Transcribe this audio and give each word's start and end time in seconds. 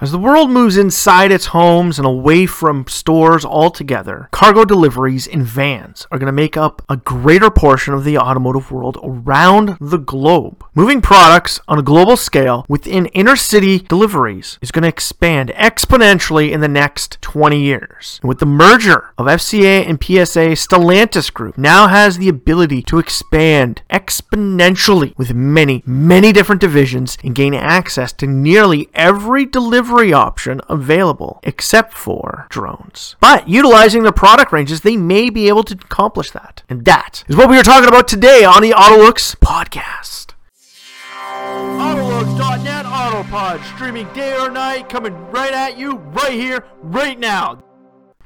As 0.00 0.12
the 0.12 0.18
world 0.18 0.48
moves 0.48 0.76
inside 0.76 1.32
its 1.32 1.46
homes 1.46 1.98
and 1.98 2.06
away 2.06 2.46
from 2.46 2.86
stores 2.86 3.44
altogether, 3.44 4.28
cargo 4.30 4.64
deliveries 4.64 5.26
in 5.26 5.42
vans 5.42 6.06
are 6.12 6.20
going 6.20 6.28
to 6.28 6.32
make 6.32 6.56
up 6.56 6.82
a 6.88 6.96
greater 6.96 7.50
portion 7.50 7.94
of 7.94 8.04
the 8.04 8.16
automotive 8.16 8.70
world 8.70 8.96
around 9.02 9.76
the 9.80 9.98
globe. 9.98 10.64
Moving 10.72 11.00
products 11.00 11.58
on 11.66 11.80
a 11.80 11.82
global 11.82 12.16
scale 12.16 12.64
within 12.68 13.06
inner 13.06 13.34
city 13.34 13.80
deliveries 13.80 14.56
is 14.62 14.70
going 14.70 14.84
to 14.84 14.88
expand 14.88 15.50
exponentially 15.56 16.52
in 16.52 16.60
the 16.60 16.68
next 16.68 17.20
20 17.20 17.60
years. 17.60 18.20
And 18.22 18.28
with 18.28 18.38
the 18.38 18.46
merger 18.46 19.12
of 19.18 19.26
FCA 19.26 19.84
and 19.84 20.00
PSA, 20.00 20.54
Stellantis 20.54 21.34
Group 21.34 21.58
now 21.58 21.88
has 21.88 22.18
the 22.18 22.28
ability 22.28 22.82
to 22.82 23.00
expand 23.00 23.82
exponentially 23.90 25.18
with 25.18 25.34
many, 25.34 25.82
many 25.84 26.32
different 26.32 26.60
divisions 26.60 27.18
and 27.24 27.34
gain 27.34 27.52
access 27.52 28.12
to 28.12 28.28
nearly 28.28 28.88
every 28.94 29.44
delivery 29.44 29.87
delivery 29.88 30.12
option 30.12 30.60
available 30.68 31.40
except 31.42 31.94
for 31.94 32.46
drones. 32.50 33.16
But 33.20 33.48
utilizing 33.48 34.02
their 34.02 34.12
product 34.12 34.52
ranges, 34.52 34.82
they 34.82 34.98
may 34.98 35.30
be 35.30 35.48
able 35.48 35.64
to 35.64 35.74
accomplish 35.74 36.30
that. 36.32 36.62
And 36.68 36.84
that 36.84 37.24
is 37.26 37.36
what 37.36 37.48
we 37.48 37.58
are 37.58 37.62
talking 37.62 37.88
about 37.88 38.06
today 38.06 38.44
on 38.44 38.60
the 38.60 38.72
Autolux 38.72 39.34
podcast. 39.36 40.34
Autolux.net 41.78 42.84
Autopod, 42.84 43.64
streaming 43.74 44.12
day 44.12 44.36
or 44.36 44.50
night, 44.50 44.90
coming 44.90 45.14
right 45.30 45.52
at 45.52 45.78
you 45.78 45.96
right 45.96 46.32
here, 46.32 46.64
right 46.82 47.18
now. 47.18 47.62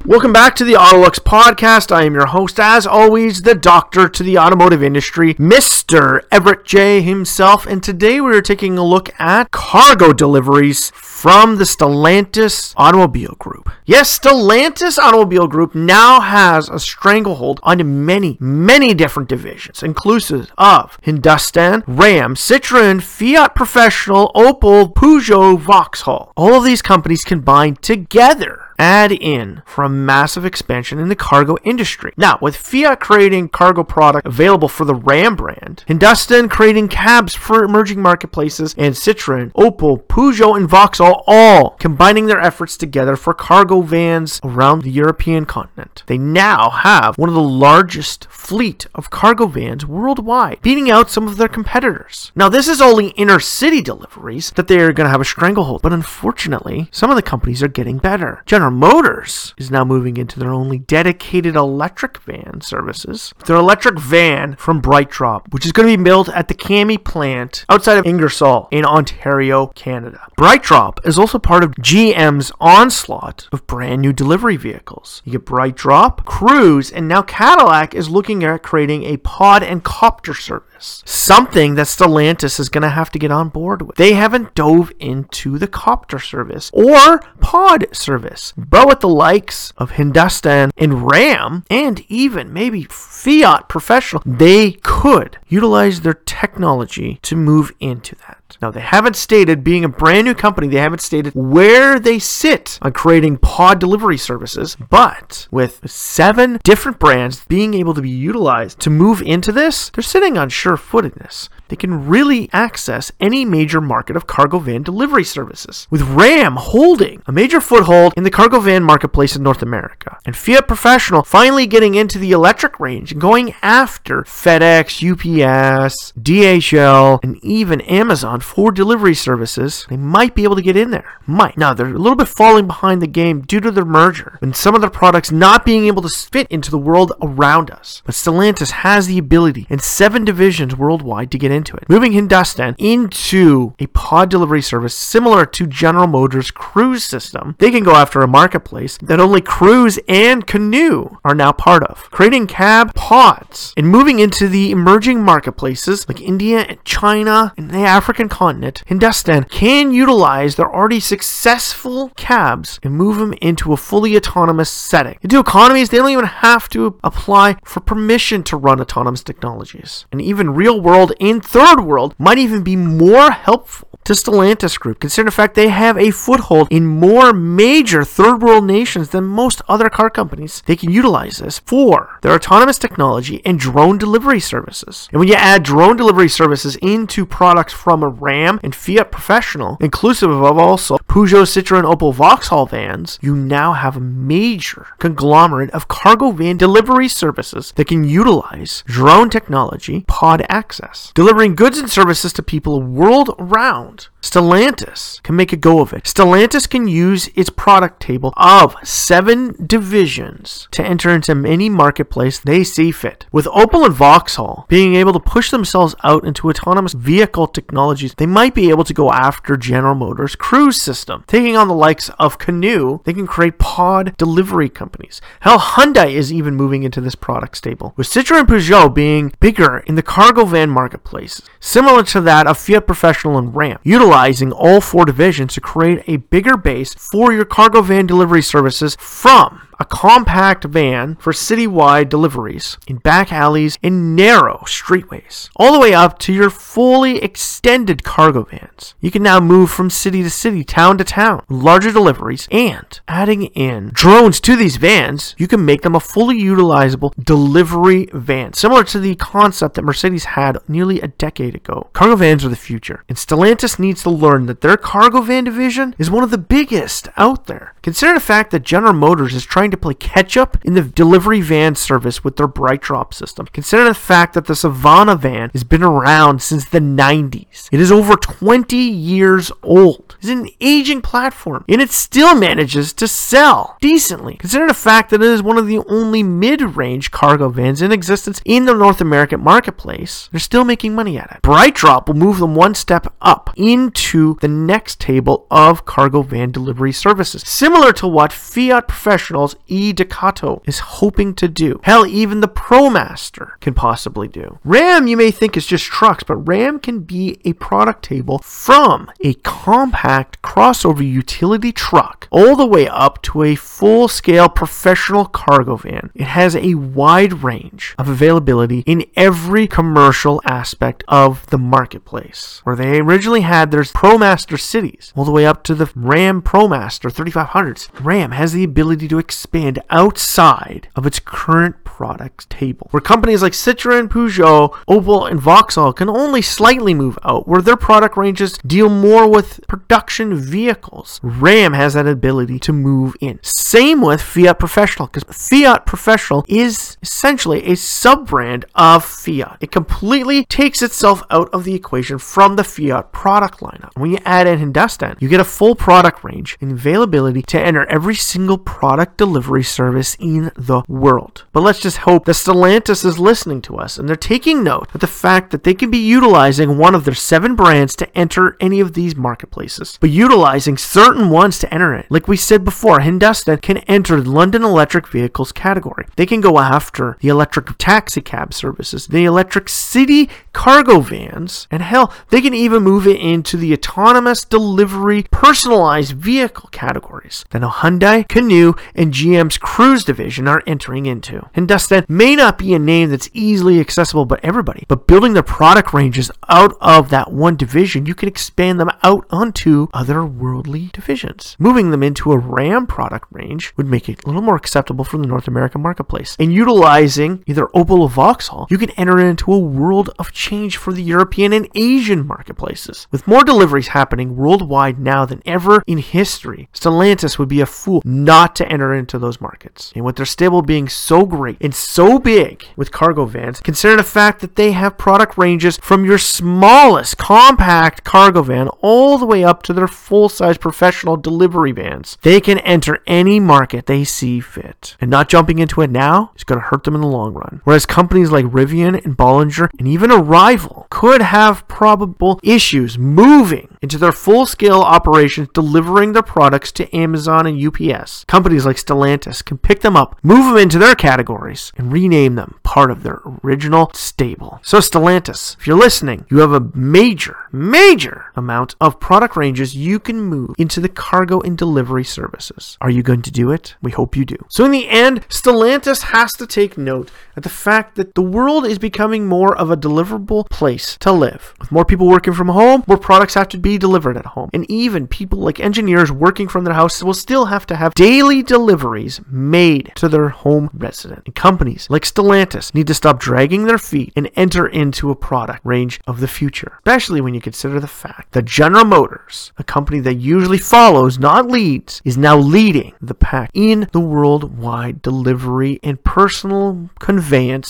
Welcome 0.04 0.32
back 0.32 0.56
to 0.56 0.64
the 0.64 0.72
Autolux 0.72 1.20
podcast. 1.20 1.92
I 1.92 2.02
am 2.02 2.14
your 2.14 2.26
host, 2.26 2.58
as 2.58 2.88
always, 2.88 3.42
the 3.42 3.54
doctor 3.54 4.08
to 4.08 4.22
the 4.24 4.36
automotive 4.36 4.82
industry, 4.82 5.34
Mr. 5.34 6.22
Everett 6.32 6.64
J 6.64 7.02
himself. 7.02 7.66
And 7.66 7.80
today 7.80 8.20
we 8.20 8.36
are 8.36 8.42
taking 8.42 8.76
a 8.76 8.84
look 8.84 9.10
at 9.20 9.52
cargo 9.52 10.12
deliveries 10.12 10.90
from 10.90 11.54
the 11.58 11.64
Stellantis 11.64 12.74
Automobile 12.76 13.36
Group. 13.38 13.70
Yes, 13.86 14.18
Stellantis 14.18 14.98
Automobile 14.98 15.46
Group 15.46 15.72
now 15.72 16.20
has 16.20 16.68
a 16.68 16.80
stranglehold 16.80 17.60
on 17.62 18.04
many, 18.04 18.36
many 18.40 18.94
different 18.94 19.28
divisions, 19.28 19.84
inclusive 19.84 20.50
of 20.58 20.98
Hindustan, 21.02 21.84
Ram, 21.86 22.34
Citroen, 22.34 23.00
Fiat 23.00 23.54
Professional, 23.54 24.32
Opel, 24.34 24.92
Peugeot, 24.92 25.60
Vauxhall. 25.60 26.32
All 26.36 26.54
of 26.54 26.64
these 26.64 26.82
companies 26.82 27.22
combined 27.22 27.82
together 27.82 28.71
add 28.82 29.12
in 29.12 29.62
for 29.64 29.84
a 29.84 29.88
massive 29.88 30.44
expansion 30.44 30.98
in 30.98 31.08
the 31.08 31.14
cargo 31.14 31.56
industry. 31.62 32.12
Now, 32.16 32.36
with 32.40 32.56
Fiat 32.56 32.98
creating 32.98 33.50
cargo 33.50 33.84
product 33.84 34.26
available 34.26 34.68
for 34.68 34.84
the 34.84 34.94
Ram 34.96 35.36
brand, 35.36 35.84
Hindustan 35.86 36.48
creating 36.48 36.88
cabs 36.88 37.32
for 37.32 37.62
emerging 37.62 38.02
marketplaces, 38.02 38.74
and 38.76 38.96
Citroen, 38.96 39.52
Opel, 39.52 40.02
Peugeot, 40.02 40.56
and 40.56 40.68
Vauxhall 40.68 41.22
all 41.28 41.70
combining 41.78 42.26
their 42.26 42.40
efforts 42.40 42.76
together 42.76 43.14
for 43.14 43.32
cargo 43.32 43.82
vans 43.82 44.40
around 44.42 44.82
the 44.82 44.90
European 44.90 45.44
continent. 45.44 46.02
They 46.08 46.18
now 46.18 46.70
have 46.70 47.16
one 47.16 47.28
of 47.28 47.36
the 47.36 47.40
largest 47.40 48.26
fleet 48.30 48.86
of 48.96 49.10
cargo 49.10 49.46
vans 49.46 49.86
worldwide, 49.86 50.60
beating 50.60 50.90
out 50.90 51.08
some 51.08 51.28
of 51.28 51.36
their 51.36 51.48
competitors. 51.48 52.32
Now, 52.34 52.48
this 52.48 52.66
is 52.66 52.80
only 52.80 53.08
inner 53.10 53.38
city 53.38 53.80
deliveries 53.80 54.50
that 54.56 54.66
they 54.66 54.80
are 54.80 54.92
going 54.92 55.06
to 55.06 55.12
have 55.12 55.20
a 55.20 55.24
stranglehold, 55.24 55.82
but 55.82 55.92
unfortunately, 55.92 56.88
some 56.90 57.10
of 57.10 57.16
the 57.16 57.22
companies 57.22 57.62
are 57.62 57.68
getting 57.68 57.98
better. 57.98 58.42
General 58.44 58.71
Motors 58.72 59.54
is 59.56 59.70
now 59.70 59.84
moving 59.84 60.16
into 60.16 60.38
their 60.38 60.52
only 60.52 60.78
dedicated 60.78 61.56
electric 61.56 62.18
van 62.18 62.60
services. 62.60 63.32
Their 63.46 63.56
electric 63.56 63.98
van 63.98 64.56
from 64.56 64.82
BrightDrop, 64.82 65.52
which 65.52 65.66
is 65.66 65.72
going 65.72 65.88
to 65.88 65.96
be 65.96 66.02
built 66.02 66.28
at 66.30 66.48
the 66.48 66.54
Cami 66.54 67.02
plant 67.02 67.64
outside 67.68 67.98
of 67.98 68.06
Ingersoll 68.06 68.68
in 68.70 68.84
Ontario, 68.84 69.68
Canada. 69.68 70.26
BrightDrop 70.38 71.06
is 71.06 71.18
also 71.18 71.38
part 71.38 71.64
of 71.64 71.72
GM's 71.76 72.52
onslaught 72.60 73.48
of 73.52 73.66
brand 73.66 74.02
new 74.02 74.12
delivery 74.12 74.56
vehicles. 74.56 75.22
You 75.24 75.32
get 75.32 75.46
BrightDrop, 75.46 76.24
Cruise, 76.24 76.90
and 76.90 77.08
now 77.08 77.22
Cadillac 77.22 77.94
is 77.94 78.10
looking 78.10 78.44
at 78.44 78.62
creating 78.62 79.04
a 79.04 79.16
pod 79.18 79.62
and 79.62 79.84
copter 79.84 80.34
service 80.34 80.72
service. 80.82 81.02
Something 81.10 81.74
that 81.76 81.86
Stellantis 81.86 82.58
is 82.60 82.68
going 82.68 82.82
to 82.82 82.90
have 82.90 83.10
to 83.10 83.18
get 83.18 83.30
on 83.30 83.48
board 83.48 83.82
with. 83.82 83.96
They 83.96 84.12
haven't 84.12 84.54
dove 84.54 84.92
into 84.98 85.58
the 85.58 85.66
copter 85.66 86.18
service 86.18 86.70
or 86.72 87.20
pod 87.40 87.86
service, 87.92 88.51
but 88.56 88.86
with 88.86 89.00
the 89.00 89.08
likes 89.08 89.72
of 89.78 89.92
Hindustan 89.92 90.70
and 90.76 91.10
Ram, 91.10 91.64
and 91.70 92.04
even 92.08 92.52
maybe 92.52 92.84
Fiat 92.84 93.68
Professional, 93.68 94.22
they 94.24 94.72
could 94.72 95.38
utilize 95.48 96.00
their 96.00 96.14
technology 96.14 97.18
to 97.22 97.36
move 97.36 97.72
into 97.80 98.14
that. 98.26 98.38
Now, 98.60 98.70
they 98.70 98.80
haven't 98.80 99.16
stated, 99.16 99.64
being 99.64 99.84
a 99.84 99.88
brand 99.88 100.26
new 100.26 100.34
company, 100.34 100.68
they 100.68 100.76
haven't 100.76 101.00
stated 101.00 101.34
where 101.34 101.98
they 101.98 102.18
sit 102.18 102.78
on 102.82 102.92
creating 102.92 103.38
pod 103.38 103.78
delivery 103.78 104.18
services, 104.18 104.76
but 104.90 105.48
with 105.50 105.80
seven 105.90 106.58
different 106.62 106.98
brands 106.98 107.44
being 107.46 107.74
able 107.74 107.94
to 107.94 108.02
be 108.02 108.10
utilized 108.10 108.78
to 108.80 108.90
move 108.90 109.22
into 109.22 109.52
this, 109.52 109.90
they're 109.90 110.02
sitting 110.02 110.36
on 110.36 110.48
sure 110.48 110.76
footedness 110.76 111.48
they 111.72 111.76
can 111.76 112.06
really 112.06 112.50
access 112.52 113.10
any 113.18 113.46
major 113.46 113.80
market 113.80 114.14
of 114.14 114.26
cargo 114.26 114.58
van 114.58 114.82
delivery 114.82 115.24
services, 115.24 115.88
with 115.88 116.02
Ram 116.02 116.56
holding 116.56 117.22
a 117.24 117.32
major 117.32 117.62
foothold 117.62 118.12
in 118.14 118.24
the 118.24 118.30
cargo 118.30 118.60
van 118.60 118.82
marketplace 118.82 119.34
in 119.34 119.42
North 119.42 119.62
America, 119.62 120.18
and 120.26 120.36
Fiat 120.36 120.68
Professional 120.68 121.22
finally 121.22 121.66
getting 121.66 121.94
into 121.94 122.18
the 122.18 122.32
electric 122.32 122.78
range 122.78 123.12
and 123.12 123.22
going 123.22 123.54
after 123.62 124.20
FedEx, 124.24 125.00
UPS, 125.00 126.12
DHL, 126.20 127.20
and 127.22 127.42
even 127.42 127.80
Amazon 127.82 128.40
for 128.40 128.70
delivery 128.70 129.14
services. 129.14 129.86
They 129.88 129.96
might 129.96 130.34
be 130.34 130.44
able 130.44 130.56
to 130.56 130.62
get 130.62 130.76
in 130.76 130.90
there. 130.90 131.20
Might. 131.26 131.56
Now, 131.56 131.72
they're 131.72 131.86
a 131.86 131.98
little 131.98 132.16
bit 132.16 132.28
falling 132.28 132.66
behind 132.66 133.00
the 133.00 133.06
game 133.06 133.40
due 133.40 133.60
to 133.60 133.70
their 133.70 133.86
merger 133.86 134.38
and 134.42 134.54
some 134.54 134.74
of 134.74 134.82
their 134.82 134.90
products 134.90 135.32
not 135.32 135.64
being 135.64 135.86
able 135.86 136.02
to 136.02 136.08
fit 136.10 136.48
into 136.48 136.70
the 136.70 136.76
world 136.76 137.14
around 137.22 137.70
us. 137.70 138.02
But 138.04 138.14
Stellantis 138.14 138.72
has 138.72 139.06
the 139.06 139.16
ability 139.16 139.66
in 139.70 139.78
seven 139.78 140.26
divisions 140.26 140.76
worldwide 140.76 141.30
to 141.30 141.38
get 141.38 141.50
into 141.50 141.61
into 141.62 141.76
it, 141.76 141.88
moving 141.88 142.12
Hindustan 142.12 142.74
into 142.78 143.74
a 143.78 143.86
pod 143.88 144.28
delivery 144.30 144.62
service 144.62 144.96
similar 144.96 145.46
to 145.46 145.66
General 145.66 146.08
Motors' 146.08 146.50
Cruise 146.50 147.04
system. 147.04 147.54
They 147.60 147.70
can 147.70 147.84
go 147.84 147.92
after 147.92 148.20
a 148.20 148.26
marketplace 148.26 148.98
that 148.98 149.20
only 149.20 149.40
Cruise 149.40 150.00
and 150.08 150.44
Canoo 150.44 151.18
are 151.24 151.36
now 151.36 151.52
part 151.52 151.84
of, 151.84 152.10
creating 152.10 152.48
cab 152.48 152.94
pods 152.94 153.72
and 153.76 153.86
moving 153.86 154.18
into 154.18 154.48
the 154.48 154.72
emerging 154.72 155.22
marketplaces 155.22 156.08
like 156.08 156.20
India 156.20 156.60
and 156.62 156.84
China 156.84 157.52
and 157.56 157.70
the 157.70 157.78
African 157.78 158.28
continent. 158.28 158.82
Hindustan 158.86 159.44
can 159.44 159.92
utilize 159.92 160.56
their 160.56 160.72
already 160.72 160.98
successful 160.98 162.10
cabs 162.16 162.80
and 162.82 162.94
move 162.94 163.18
them 163.18 163.34
into 163.34 163.72
a 163.72 163.76
fully 163.76 164.16
autonomous 164.16 164.70
setting. 164.70 165.16
Into 165.22 165.38
economies, 165.38 165.90
they 165.90 165.98
don't 165.98 166.10
even 166.10 166.24
have 166.24 166.68
to 166.70 166.98
apply 167.04 167.56
for 167.64 167.78
permission 167.80 168.42
to 168.44 168.56
run 168.56 168.80
autonomous 168.80 169.22
technologies. 169.22 170.06
And 170.10 170.20
even 170.20 170.54
real 170.54 170.80
world 170.80 171.12
and 171.20 171.44
third 171.52 171.84
world 171.84 172.14
might 172.18 172.38
even 172.38 172.62
be 172.62 172.76
more 172.76 173.30
helpful 173.30 173.86
to 174.04 174.14
Stellantis 174.14 174.78
Group, 174.80 175.00
considering 175.00 175.26
the 175.26 175.32
fact 175.32 175.54
they 175.54 175.68
have 175.68 175.96
a 175.96 176.10
foothold 176.10 176.68
in 176.70 176.86
more 176.86 177.32
major 177.32 178.04
third 178.04 178.42
world 178.42 178.64
nations 178.64 179.10
than 179.10 179.24
most 179.24 179.62
other 179.68 179.88
car 179.88 180.10
companies. 180.10 180.62
They 180.66 180.76
can 180.76 180.90
utilize 180.90 181.38
this 181.38 181.60
for 181.60 182.18
their 182.22 182.32
autonomous 182.32 182.78
technology 182.78 183.42
and 183.44 183.58
drone 183.58 183.98
delivery 183.98 184.40
services. 184.40 185.08
And 185.12 185.20
when 185.20 185.28
you 185.28 185.34
add 185.34 185.62
drone 185.62 185.96
delivery 185.96 186.28
services 186.28 186.76
into 186.76 187.24
products 187.24 187.72
from 187.72 188.02
a 188.02 188.08
Ram 188.08 188.58
and 188.62 188.74
Fiat 188.74 189.12
Professional, 189.12 189.76
inclusive 189.80 190.30
of 190.30 190.58
also 190.58 190.98
Peugeot, 191.12 191.42
Citroen, 191.42 191.84
Opel, 191.84 192.14
Vauxhall 192.14 192.64
vans, 192.64 193.18
you 193.20 193.36
now 193.36 193.74
have 193.74 193.98
a 193.98 194.00
major 194.00 194.86
conglomerate 194.98 195.68
of 195.72 195.86
cargo 195.86 196.30
van 196.30 196.56
delivery 196.56 197.06
services 197.06 197.70
that 197.76 197.86
can 197.86 198.02
utilize 198.02 198.82
drone 198.86 199.28
technology, 199.28 200.06
pod 200.08 200.42
access, 200.48 201.12
delivering 201.14 201.54
goods 201.54 201.76
and 201.76 201.90
services 201.90 202.32
to 202.32 202.42
people 202.42 202.80
world 202.80 203.34
round. 203.38 204.08
Stellantis 204.22 205.22
can 205.24 205.36
make 205.36 205.52
a 205.52 205.56
go 205.56 205.80
of 205.80 205.92
it. 205.92 206.04
Stellantis 206.04 206.70
can 206.70 206.88
use 206.88 207.28
its 207.34 207.50
product 207.50 208.00
table 208.00 208.32
of 208.36 208.74
seven 208.82 209.54
divisions 209.66 210.68
to 210.70 210.82
enter 210.82 211.10
into 211.10 211.32
any 211.46 211.68
marketplace 211.68 212.38
they 212.38 212.64
see 212.64 212.92
fit. 212.92 213.26
With 213.32 213.46
Opel 213.46 213.84
and 213.84 213.94
Vauxhall 213.94 214.64
being 214.68 214.94
able 214.94 215.12
to 215.12 215.20
push 215.20 215.50
themselves 215.50 215.94
out 216.04 216.24
into 216.24 216.48
autonomous 216.48 216.92
vehicle 216.94 217.48
technologies, 217.48 218.14
they 218.14 218.24
might 218.24 218.54
be 218.54 218.70
able 218.70 218.84
to 218.84 218.94
go 218.94 219.10
after 219.10 219.56
General 219.56 219.96
Motors' 219.96 220.36
cruise 220.36 220.80
system. 220.80 221.01
Taking 221.26 221.56
on 221.56 221.68
the 221.68 221.74
likes 221.74 222.10
of 222.18 222.38
Canoo, 222.38 223.02
they 223.04 223.12
can 223.12 223.26
create 223.26 223.58
pod 223.58 224.16
delivery 224.16 224.68
companies. 224.68 225.20
Hell, 225.40 225.58
Hyundai 225.58 226.12
is 226.12 226.32
even 226.32 226.54
moving 226.54 226.82
into 226.82 227.00
this 227.00 227.14
product 227.14 227.56
stable, 227.56 227.92
with 227.96 228.08
Citroen 228.08 228.40
and 228.40 228.48
Peugeot 228.48 228.94
being 228.94 229.32
bigger 229.40 229.78
in 229.78 229.94
the 229.94 230.02
cargo 230.02 230.44
van 230.44 230.70
marketplace, 230.70 231.42
similar 231.60 232.02
to 232.04 232.20
that 232.20 232.46
of 232.46 232.58
Fiat 232.58 232.86
Professional 232.86 233.38
and 233.38 233.54
Ram 233.54 233.78
utilizing 233.82 234.52
all 234.52 234.80
four 234.80 235.04
divisions 235.04 235.54
to 235.54 235.60
create 235.60 236.02
a 236.06 236.16
bigger 236.16 236.56
base 236.56 236.94
for 236.94 237.32
your 237.32 237.44
cargo 237.44 237.82
van 237.82 238.06
delivery 238.06 238.42
services 238.42 238.96
from 238.98 239.60
a 239.82 239.84
compact 239.84 240.62
van 240.62 241.16
for 241.16 241.32
citywide 241.32 242.08
deliveries 242.08 242.78
in 242.86 242.98
back 242.98 243.32
alleys 243.32 243.80
and 243.82 244.14
narrow 244.14 244.62
streetways, 244.64 245.50
all 245.56 245.72
the 245.72 245.80
way 245.80 245.92
up 245.92 246.20
to 246.20 246.32
your 246.32 246.50
fully 246.50 247.16
extended 247.16 248.04
cargo 248.04 248.44
vans. 248.44 248.94
You 249.00 249.10
can 249.10 249.24
now 249.24 249.40
move 249.40 249.72
from 249.72 249.90
city 249.90 250.22
to 250.22 250.30
city, 250.30 250.62
town 250.62 250.98
to 250.98 251.04
town, 251.04 251.44
larger 251.48 251.90
deliveries, 251.90 252.46
and 252.52 253.00
adding 253.08 253.46
in 253.56 253.90
drones 253.92 254.38
to 254.42 254.54
these 254.54 254.76
vans, 254.76 255.34
you 255.36 255.48
can 255.48 255.64
make 255.64 255.82
them 255.82 255.96
a 255.96 256.00
fully 256.00 256.40
utilizable 256.40 257.12
delivery 257.18 258.08
van, 258.12 258.52
similar 258.52 258.84
to 258.84 259.00
the 259.00 259.16
concept 259.16 259.74
that 259.74 259.82
Mercedes 259.82 260.26
had 260.26 260.58
nearly 260.68 261.00
a 261.00 261.08
decade 261.08 261.56
ago. 261.56 261.90
Cargo 261.92 262.14
vans 262.14 262.44
are 262.44 262.48
the 262.48 262.54
future, 262.54 263.02
and 263.08 263.18
Stellantis 263.18 263.80
needs 263.80 264.04
to 264.04 264.10
learn 264.10 264.46
that 264.46 264.60
their 264.60 264.76
cargo 264.76 265.22
van 265.22 265.42
division 265.42 265.96
is 265.98 266.08
one 266.08 266.22
of 266.22 266.30
the 266.30 266.38
biggest 266.38 267.08
out 267.16 267.46
there. 267.46 267.74
Consider 267.82 268.14
the 268.14 268.20
fact 268.20 268.52
that 268.52 268.62
General 268.62 268.92
Motors 268.92 269.34
is 269.34 269.44
trying 269.44 269.71
to 269.72 269.76
play 269.76 269.94
catch 269.94 270.36
up 270.36 270.56
in 270.64 270.74
the 270.74 270.82
delivery 270.82 271.40
van 271.40 271.74
service 271.74 272.22
with 272.22 272.36
their 272.36 272.48
BrightDrop 272.48 273.12
system. 273.12 273.46
Consider 273.46 273.84
the 273.84 273.94
fact 273.94 274.34
that 274.34 274.46
the 274.46 274.54
Savana 274.54 275.18
van 275.18 275.50
has 275.50 275.64
been 275.64 275.82
around 275.82 276.40
since 276.42 276.64
the 276.64 276.78
90s. 276.78 277.68
It 277.72 277.80
is 277.80 277.90
over 277.90 278.14
20 278.14 278.76
years 278.76 279.50
old. 279.62 280.16
It's 280.20 280.28
an 280.28 280.48
aging 280.60 281.02
platform, 281.02 281.64
and 281.68 281.82
it 281.82 281.90
still 281.90 282.34
manages 282.34 282.92
to 282.94 283.08
sell 283.08 283.76
decently. 283.80 284.36
Consider 284.36 284.68
the 284.68 284.74
fact 284.74 285.10
that 285.10 285.22
it 285.22 285.28
is 285.28 285.42
one 285.42 285.58
of 285.58 285.66
the 285.66 285.78
only 285.88 286.22
mid-range 286.22 287.10
cargo 287.10 287.48
vans 287.48 287.82
in 287.82 287.92
existence 287.92 288.40
in 288.44 288.64
the 288.64 288.74
North 288.74 289.00
American 289.00 289.42
marketplace. 289.42 290.28
They're 290.30 290.40
still 290.40 290.64
making 290.64 290.94
money 290.94 291.18
at 291.18 291.30
it. 291.32 291.42
BrightDrop 291.42 292.06
will 292.06 292.14
move 292.14 292.38
them 292.38 292.54
one 292.54 292.74
step 292.74 293.12
up 293.20 293.50
into 293.56 294.36
the 294.40 294.48
next 294.48 295.00
table 295.00 295.46
of 295.50 295.84
cargo 295.84 296.22
van 296.22 296.50
delivery 296.50 296.92
services, 296.92 297.42
similar 297.42 297.92
to 297.92 298.06
what 298.06 298.32
Fiat 298.32 298.88
Professional's 298.88 299.56
E 299.66 299.92
Ducato 299.92 300.62
is 300.66 300.78
hoping 300.78 301.34
to 301.34 301.48
do. 301.48 301.80
Hell, 301.82 302.06
even 302.06 302.40
the 302.40 302.48
ProMaster 302.48 303.60
can 303.60 303.74
possibly 303.74 304.28
do. 304.28 304.58
Ram, 304.64 305.06
you 305.06 305.16
may 305.16 305.30
think 305.30 305.56
is 305.56 305.66
just 305.66 305.84
trucks, 305.84 306.22
but 306.24 306.36
Ram 306.36 306.78
can 306.78 307.00
be 307.00 307.40
a 307.44 307.52
product 307.54 308.04
table 308.04 308.38
from 308.38 309.10
a 309.20 309.34
compact 309.34 310.40
crossover 310.42 311.08
utility 311.08 311.72
truck 311.72 312.28
all 312.30 312.56
the 312.56 312.66
way 312.66 312.88
up 312.88 313.22
to 313.22 313.42
a 313.42 313.54
full 313.54 314.08
scale 314.08 314.48
professional 314.48 315.26
cargo 315.26 315.76
van. 315.76 316.10
It 316.14 316.24
has 316.24 316.56
a 316.56 316.74
wide 316.74 317.42
range 317.42 317.94
of 317.98 318.08
availability 318.08 318.80
in 318.80 319.04
every 319.16 319.66
commercial 319.66 320.40
aspect 320.44 321.04
of 321.08 321.46
the 321.46 321.58
marketplace. 321.58 322.60
Where 322.64 322.76
they 322.76 323.00
originally 323.00 323.42
had 323.42 323.70
their 323.70 323.82
ProMaster 323.82 324.58
cities 324.58 325.12
all 325.16 325.24
the 325.24 325.30
way 325.30 325.46
up 325.46 325.62
to 325.64 325.74
the 325.74 325.90
Ram 325.94 326.42
ProMaster 326.42 327.12
3500s. 327.12 327.88
Ram 328.04 328.32
has 328.32 328.52
the 328.52 328.64
ability 328.64 329.08
to 329.08 329.18
expand 329.42 329.80
outside 329.90 330.86
of 330.94 331.04
its 331.04 331.18
current 331.18 331.82
product 331.82 332.48
table. 332.48 332.86
Where 332.92 333.00
companies 333.00 333.42
like 333.42 333.52
Citroën, 333.52 334.08
Peugeot, 334.08 334.70
Opel, 334.88 335.28
and 335.30 335.40
Vauxhall 335.40 335.92
can 335.92 336.08
only 336.08 336.42
slightly 336.42 336.94
move 336.94 337.18
out, 337.24 337.48
where 337.48 337.60
their 337.60 337.76
product 337.76 338.16
ranges 338.16 338.56
deal 338.58 338.88
more 338.88 339.28
with 339.28 339.60
production 339.66 340.36
vehicles. 340.36 341.20
Ram 341.22 341.72
has 341.72 341.94
that 341.94 342.06
ability 342.06 342.60
to 342.60 342.72
move 342.72 343.16
in. 343.20 343.40
Same 343.42 344.00
with 344.00 344.22
Fiat 344.22 344.58
Professional, 344.60 345.08
because 345.08 345.24
Fiat 345.24 345.86
Professional 345.86 346.44
is 346.48 346.96
essentially 347.02 347.64
a 347.64 347.74
sub 347.74 348.28
brand 348.28 348.64
of 348.76 349.04
Fiat. 349.04 349.58
It 349.60 349.72
completely 349.72 350.44
takes 350.44 350.82
itself 350.82 351.22
out 351.30 351.52
of 351.52 351.64
the 351.64 351.74
equation 351.74 352.18
from 352.18 352.54
the 352.54 352.64
Fiat 352.64 353.12
product 353.12 353.58
lineup. 353.58 353.90
When 353.96 354.12
you 354.12 354.18
add 354.24 354.46
in 354.46 354.60
Hindustan, 354.60 355.16
you 355.20 355.28
get 355.28 355.40
a 355.40 355.44
full 355.44 355.74
product 355.74 356.22
range 356.22 356.56
and 356.60 356.72
availability 356.72 357.42
to 357.42 357.60
enter 357.60 357.84
every 357.86 358.14
single 358.14 358.58
product 358.58 359.18
delivery 359.18 359.31
service 359.62 360.16
in 360.18 360.50
the 360.56 360.82
world. 360.88 361.44
But 361.52 361.62
let's 361.62 361.80
just 361.80 361.98
hope 361.98 362.24
that 362.24 362.32
Stellantis 362.32 363.04
is 363.04 363.18
listening 363.18 363.62
to 363.62 363.76
us 363.76 363.98
and 363.98 364.08
they're 364.08 364.16
taking 364.16 364.62
note 364.62 364.88
of 364.94 365.00
the 365.00 365.06
fact 365.06 365.50
that 365.50 365.64
they 365.64 365.74
can 365.74 365.90
be 365.90 365.98
utilizing 365.98 366.78
one 366.78 366.94
of 366.94 367.04
their 367.04 367.14
seven 367.14 367.54
brands 367.54 367.96
to 367.96 368.18
enter 368.18 368.56
any 368.60 368.80
of 368.80 368.94
these 368.94 369.16
marketplaces, 369.16 369.98
but 370.00 370.10
utilizing 370.10 370.76
certain 370.76 371.30
ones 371.30 371.58
to 371.58 371.72
enter 371.72 371.94
it. 371.94 372.06
Like 372.10 372.28
we 372.28 372.36
said 372.36 372.64
before, 372.64 373.00
Hindustan 373.00 373.58
can 373.58 373.78
enter 373.78 374.20
the 374.20 374.30
London 374.30 374.64
electric 374.64 375.08
vehicles 375.08 375.52
category. 375.52 376.06
They 376.16 376.26
can 376.26 376.40
go 376.40 376.58
after 376.58 377.16
the 377.20 377.28
electric 377.28 377.76
taxi 377.78 378.20
cab 378.20 378.54
services, 378.54 379.06
the 379.06 379.24
electric 379.24 379.68
city 379.68 380.28
cargo 380.52 381.00
vans, 381.00 381.66
and 381.70 381.82
hell, 381.82 382.12
they 382.30 382.40
can 382.40 382.54
even 382.54 382.82
move 382.82 383.06
it 383.06 383.20
into 383.20 383.56
the 383.56 383.72
autonomous 383.72 384.44
delivery 384.44 385.24
personalized 385.30 386.12
vehicle 386.12 386.68
categories 386.72 387.44
that 387.50 387.62
Hyundai, 387.62 388.26
Canoo, 388.26 388.78
and 388.94 389.12
GM's 389.22 389.56
Cruise 389.56 390.04
division 390.04 390.48
are 390.48 390.62
entering 390.66 391.06
into. 391.06 391.48
And 391.54 391.62
Hindustan 391.62 392.04
may 392.08 392.34
not 392.34 392.58
be 392.58 392.74
a 392.74 392.78
name 392.78 393.10
that's 393.10 393.30
easily 393.32 393.78
accessible 393.78 394.24
by 394.24 394.40
everybody, 394.42 394.84
but 394.88 395.06
building 395.06 395.32
their 395.32 395.44
product 395.44 395.94
ranges 395.94 396.28
out 396.48 396.76
of 396.80 397.08
that 397.10 397.32
one 397.32 397.54
division, 397.54 398.04
you 398.04 398.16
can 398.16 398.28
expand 398.28 398.80
them 398.80 398.90
out 399.04 399.24
onto 399.30 399.86
other 399.94 400.26
worldly 400.26 400.90
divisions. 400.92 401.56
Moving 401.60 401.92
them 401.92 402.02
into 402.02 402.32
a 402.32 402.36
Ram 402.36 402.86
product 402.86 403.28
range 403.30 403.72
would 403.76 403.86
make 403.86 404.08
it 404.08 404.24
a 404.24 404.26
little 404.26 404.42
more 404.42 404.56
acceptable 404.56 405.04
for 405.04 405.18
the 405.18 405.26
North 405.26 405.46
American 405.46 405.82
marketplace. 405.82 406.36
And 406.40 406.52
utilizing 406.52 407.44
either 407.46 407.68
Opel 407.68 408.00
or 408.00 408.10
Vauxhall, 408.10 408.66
you 408.68 408.78
can 408.78 408.90
enter 408.90 409.20
into 409.20 409.52
a 409.52 409.58
world 409.58 410.10
of 410.18 410.32
change 410.32 410.76
for 410.76 410.92
the 410.92 411.02
European 411.02 411.52
and 411.52 411.68
Asian 411.76 412.26
marketplaces. 412.26 413.06
With 413.12 413.28
more 413.28 413.44
deliveries 413.44 413.88
happening 413.88 414.36
worldwide 414.36 414.98
now 414.98 415.24
than 415.24 415.42
ever 415.46 415.84
in 415.86 415.98
history, 415.98 416.68
Stellantis 416.74 417.38
would 417.38 417.48
be 417.48 417.60
a 417.60 417.66
fool 417.66 418.02
not 418.04 418.56
to 418.56 418.68
enter 418.68 418.92
into 418.92 419.11
those 419.18 419.40
markets. 419.40 419.92
And 419.94 420.04
with 420.04 420.16
their 420.16 420.26
stable 420.26 420.62
being 420.62 420.88
so 420.88 421.24
great 421.24 421.58
and 421.60 421.74
so 421.74 422.18
big 422.18 422.66
with 422.76 422.92
cargo 422.92 423.24
vans, 423.24 423.60
consider 423.60 423.96
the 423.96 424.02
fact 424.02 424.40
that 424.40 424.56
they 424.56 424.72
have 424.72 424.98
product 424.98 425.36
ranges 425.36 425.76
from 425.78 426.04
your 426.04 426.18
smallest 426.18 427.18
compact 427.18 428.04
cargo 428.04 428.42
van 428.42 428.68
all 428.80 429.18
the 429.18 429.26
way 429.26 429.44
up 429.44 429.62
to 429.64 429.72
their 429.72 429.88
full 429.88 430.28
size 430.28 430.58
professional 430.58 431.16
delivery 431.16 431.72
vans. 431.72 432.18
They 432.22 432.40
can 432.40 432.58
enter 432.60 433.02
any 433.06 433.40
market 433.40 433.86
they 433.86 434.04
see 434.04 434.40
fit. 434.40 434.96
And 435.00 435.10
not 435.10 435.28
jumping 435.28 435.58
into 435.58 435.80
it 435.80 435.90
now 435.90 436.32
is 436.36 436.44
going 436.44 436.60
to 436.60 436.66
hurt 436.66 436.84
them 436.84 436.94
in 436.94 437.00
the 437.00 437.06
long 437.06 437.34
run. 437.34 437.60
Whereas 437.64 437.86
companies 437.86 438.30
like 438.30 438.44
Rivian 438.46 439.04
and 439.04 439.16
Bollinger 439.16 439.70
and 439.78 439.88
even 439.88 440.10
Arrival 440.10 440.86
could 440.90 441.22
have 441.22 441.66
probable 441.68 442.40
issues 442.42 442.98
moving 442.98 443.71
into 443.82 443.98
their 443.98 444.12
full 444.12 444.46
scale 444.46 444.80
operations 444.80 445.48
delivering 445.52 446.12
their 446.12 446.22
products 446.22 446.72
to 446.72 446.96
Amazon 446.96 447.46
and 447.46 447.60
UPS. 447.62 448.24
Companies 448.24 448.64
like 448.64 448.76
Stellantis 448.76 449.44
can 449.44 449.58
pick 449.58 449.80
them 449.80 449.96
up, 449.96 450.18
move 450.22 450.46
them 450.46 450.56
into 450.56 450.78
their 450.78 450.94
categories, 450.94 451.72
and 451.76 451.92
rename 451.92 452.36
them 452.36 452.60
part 452.62 452.90
of 452.90 453.02
their 453.02 453.20
original 453.42 453.90
stable. 453.94 454.60
So, 454.62 454.78
Stellantis, 454.78 455.58
if 455.58 455.66
you're 455.66 455.76
listening, 455.76 456.24
you 456.30 456.38
have 456.38 456.52
a 456.52 456.70
major, 456.74 457.36
major 457.50 458.26
amount 458.36 458.76
of 458.80 459.00
product 459.00 459.36
ranges 459.36 459.74
you 459.74 459.98
can 459.98 460.20
move 460.20 460.54
into 460.56 460.80
the 460.80 460.88
cargo 460.88 461.40
and 461.40 461.58
delivery 461.58 462.04
services. 462.04 462.78
Are 462.80 462.90
you 462.90 463.02
going 463.02 463.22
to 463.22 463.30
do 463.30 463.50
it? 463.50 463.74
We 463.82 463.90
hope 463.90 464.16
you 464.16 464.24
do. 464.24 464.36
So, 464.48 464.64
in 464.64 464.70
the 464.70 464.88
end, 464.88 465.28
Stellantis 465.28 466.02
has 466.04 466.32
to 466.34 466.46
take 466.46 466.78
note 466.78 467.10
of 467.36 467.42
the 467.42 467.48
fact 467.48 467.96
that 467.96 468.14
the 468.14 468.22
world 468.22 468.64
is 468.64 468.78
becoming 468.78 469.26
more 469.26 469.56
of 469.56 469.70
a 469.70 469.76
deliverable 469.76 470.48
place 470.50 470.96
to 470.98 471.10
live. 471.10 471.54
With 471.58 471.72
more 471.72 471.84
people 471.84 472.06
working 472.06 472.34
from 472.34 472.48
home, 472.48 472.84
more 472.86 472.98
products 472.98 473.34
have 473.34 473.48
to 473.48 473.58
be 473.58 473.71
delivered 473.78 474.16
at 474.16 474.26
home. 474.26 474.50
And 474.52 474.70
even 474.70 475.06
people 475.06 475.38
like 475.38 475.60
engineers 475.60 476.12
working 476.12 476.48
from 476.48 476.64
their 476.64 476.74
house 476.74 477.02
will 477.02 477.14
still 477.14 477.46
have 477.46 477.66
to 477.66 477.76
have 477.76 477.94
daily 477.94 478.42
deliveries 478.42 479.20
made 479.28 479.92
to 479.96 480.08
their 480.08 480.28
home 480.28 480.70
resident. 480.72 481.22
And 481.26 481.34
companies 481.34 481.86
like 481.90 482.04
Stellantis 482.04 482.74
need 482.74 482.86
to 482.86 482.94
stop 482.94 483.20
dragging 483.20 483.64
their 483.64 483.78
feet 483.78 484.12
and 484.16 484.30
enter 484.36 484.66
into 484.66 485.10
a 485.10 485.16
product 485.16 485.60
range 485.64 486.00
of 486.06 486.20
the 486.20 486.28
future, 486.28 486.74
especially 486.78 487.20
when 487.20 487.34
you 487.34 487.40
consider 487.40 487.80
the 487.80 487.86
fact 487.86 488.32
that 488.32 488.44
General 488.44 488.84
Motors, 488.84 489.52
a 489.58 489.64
company 489.64 490.00
that 490.00 490.14
usually 490.14 490.58
follows, 490.58 491.18
not 491.18 491.46
leads, 491.46 492.00
is 492.04 492.16
now 492.16 492.36
leading 492.36 492.94
the 493.00 493.14
pack 493.14 493.50
in 493.54 493.88
the 493.92 494.00
worldwide 494.00 495.02
delivery 495.02 495.78
and 495.82 496.02
personal 496.04 496.90
conveyance 496.98 497.68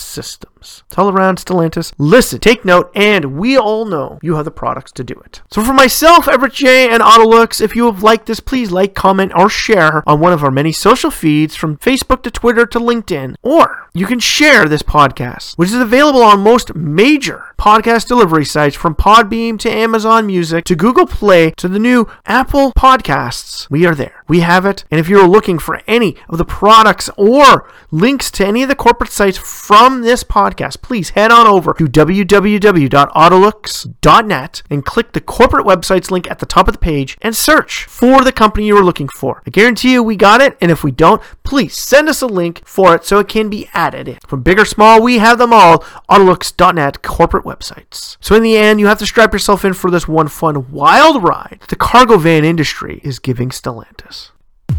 systems. 0.63 0.83
It's 0.87 0.97
all 0.97 1.09
around 1.09 1.37
Stellantis. 1.37 1.93
Listen, 1.97 2.39
take 2.39 2.65
note, 2.65 2.91
and 2.95 3.37
we 3.37 3.57
all 3.57 3.85
know 3.85 4.19
you 4.21 4.35
have 4.35 4.45
the 4.45 4.51
products 4.51 4.91
to 4.93 5.03
do 5.03 5.15
it. 5.25 5.41
So 5.51 5.63
for 5.63 5.73
myself, 5.73 6.27
Everett 6.27 6.53
J, 6.53 6.89
and 6.89 7.01
Autolux, 7.01 7.61
if 7.61 7.75
you 7.75 7.85
have 7.85 8.03
liked 8.03 8.25
this, 8.25 8.39
please 8.39 8.71
like, 8.71 8.93
comment, 8.93 9.31
or 9.35 9.49
share 9.49 10.07
on 10.07 10.19
one 10.19 10.33
of 10.33 10.43
our 10.43 10.51
many 10.51 10.71
social 10.71 11.11
feeds 11.11 11.55
from 11.55 11.77
Facebook 11.77 12.23
to 12.23 12.31
Twitter 12.31 12.65
to 12.67 12.79
LinkedIn. 12.79 13.35
Or 13.41 13.89
you 13.93 14.05
can 14.05 14.19
share 14.19 14.67
this 14.67 14.83
podcast, 14.83 15.55
which 15.55 15.69
is 15.69 15.75
available 15.75 16.23
on 16.23 16.41
most 16.41 16.75
major 16.75 17.53
podcast 17.57 18.07
delivery 18.07 18.45
sites 18.45 18.75
from 18.75 18.95
Podbean 18.95 19.59
to 19.59 19.69
Amazon 19.71 20.25
Music 20.25 20.65
to 20.65 20.75
Google 20.75 21.05
Play 21.05 21.51
to 21.51 21.67
the 21.67 21.79
new 21.79 22.07
Apple 22.25 22.71
Podcasts. 22.73 23.69
We 23.69 23.85
are 23.85 23.95
there. 23.95 24.22
We 24.27 24.41
have 24.41 24.65
it. 24.65 24.83
And 24.91 24.99
if 24.99 25.07
you're 25.09 25.27
looking 25.27 25.57
for 25.59 25.81
any 25.87 26.15
of 26.29 26.37
the 26.37 26.45
products 26.45 27.09
or 27.17 27.67
links 27.91 28.29
to 28.31 28.45
any 28.45 28.63
of 28.63 28.69
the 28.69 28.75
corporate 28.75 29.11
sites 29.11 29.37
from 29.37 30.01
this 30.01 30.23
podcast, 30.23 30.81
please 30.81 31.11
head 31.11 31.31
on 31.31 31.47
over 31.47 31.73
to 31.73 31.85
www.autolux.net 31.85 34.63
and 34.69 34.85
click 34.85 35.13
the 35.13 35.21
corporate 35.21 35.65
websites 35.65 36.11
link 36.11 36.29
at 36.29 36.39
the 36.39 36.45
top 36.45 36.67
of 36.67 36.73
the 36.73 36.79
page 36.79 37.17
and 37.21 37.33
search 37.35 37.85
for 37.85 38.23
the 38.23 38.31
company 38.31 38.67
you 38.67 38.77
are 38.77 38.83
looking 38.83 39.09
for. 39.09 39.41
I 39.45 39.49
guarantee 39.49 39.93
you 39.93 40.03
we 40.03 40.15
got 40.15 40.41
it, 40.41 40.57
and 40.61 40.71
if 40.71 40.83
we 40.83 40.91
don't, 40.91 41.21
please 41.43 41.75
send 41.75 42.07
us 42.09 42.21
a 42.21 42.27
link 42.27 42.61
for 42.65 42.93
it 42.95 43.05
so 43.05 43.19
it 43.19 43.27
can 43.27 43.49
be 43.49 43.69
added. 43.73 44.19
From 44.27 44.43
big 44.43 44.59
or 44.59 44.65
small, 44.65 45.01
we 45.01 45.17
have 45.19 45.37
them 45.37 45.53
all. 45.53 45.79
Autolux.net 46.09 47.01
corporate 47.01 47.45
websites. 47.45 48.17
So 48.19 48.35
in 48.35 48.43
the 48.43 48.57
end, 48.57 48.79
you 48.79 48.87
have 48.87 48.99
to 48.99 49.05
strap 49.05 49.33
yourself 49.33 49.65
in 49.65 49.73
for 49.73 49.91
this 49.91 50.07
one 50.07 50.27
fun 50.27 50.71
wild 50.71 51.23
ride 51.23 51.59
the 51.67 51.75
cargo 51.75 52.17
van 52.17 52.45
industry 52.45 53.01
is 53.03 53.19
giving 53.19 53.49
Stellantis. 53.49 54.22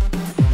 Thank 0.01 0.39
you. 0.41 0.54